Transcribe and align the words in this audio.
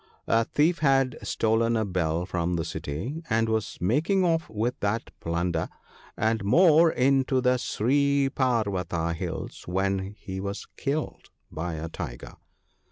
A 0.25 0.45
thief 0.45 0.79
had 0.79 1.15
stolen 1.21 1.77
a 1.77 1.85
bell 1.85 2.25
from 2.25 2.55
the 2.55 2.65
city, 2.65 3.21
and 3.29 3.47
was 3.47 3.77
making 3.79 4.25
off 4.25 4.49
with 4.49 4.79
that 4.79 5.11
plunder, 5.19 5.69
and 6.17 6.43
more, 6.43 6.89
into 6.91 7.39
the 7.39 7.57
Sri 7.57 8.27
parvata 8.27 9.13
hills, 9.13 9.67
when 9.67 10.15
he 10.17 10.39
was 10.39 10.65
killed 10.75 11.29
by 11.51 11.75
a 11.75 11.87
tiger. 11.87 12.33